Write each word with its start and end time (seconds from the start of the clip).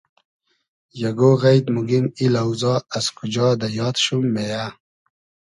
یئگۉ 1.01 1.19
غݷد 1.41 1.65
موگیم 1.75 2.05
ای 2.17 2.25
لۆزا 2.33 2.73
از 2.97 3.05
کوجا 3.15 3.47
دۂ 3.59 3.67
یاد 3.79 3.95
شوم 4.03 4.25
مېیۂ 4.33 4.65